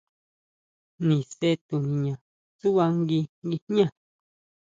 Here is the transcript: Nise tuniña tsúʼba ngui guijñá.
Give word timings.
Nise 1.05 1.49
tuniña 1.67 2.15
tsúʼba 2.57 2.85
ngui 2.99 3.19
guijñá. 3.47 3.85